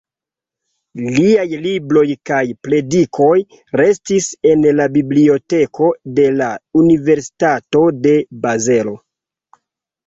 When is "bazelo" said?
8.45-8.99